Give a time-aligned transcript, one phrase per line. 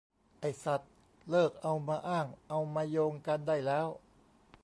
[0.41, 0.81] ไอ้สัส
[1.29, 3.87] เลิกเอามาอ้างเอามาโยงกันได้แล้ว